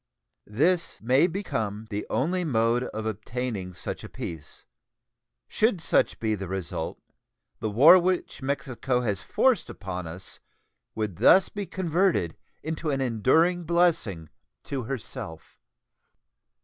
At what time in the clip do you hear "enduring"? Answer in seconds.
12.99-13.63